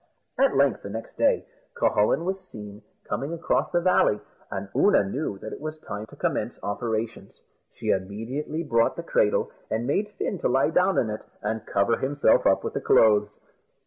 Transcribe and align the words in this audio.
At 0.35 0.55
length, 0.57 0.81
the 0.81 0.89
next 0.89 1.15
day, 1.15 1.45
Cucullin 1.75 2.25
was 2.25 2.39
seen 2.39 2.81
coming 3.03 3.33
across 3.33 3.71
the 3.71 3.81
valley, 3.81 4.19
and 4.49 4.67
Oonagh 4.75 5.11
knew 5.11 5.37
that 5.37 5.53
it 5.53 5.61
was 5.61 5.77
time 5.77 6.07
to 6.07 6.15
commence 6.15 6.57
operations. 6.63 7.39
She 7.75 7.89
immediately 7.91 8.63
brought 8.63 8.95
the 8.95 9.03
cradle, 9.03 9.51
and 9.69 9.85
made 9.85 10.09
Fin 10.17 10.39
to 10.39 10.47
lie 10.47 10.71
down 10.71 10.97
in 10.97 11.11
it, 11.11 11.21
and 11.43 11.67
cover 11.67 11.97
himself 11.97 12.47
up 12.47 12.63
with 12.63 12.73
the 12.73 12.81
clothes. 12.81 13.39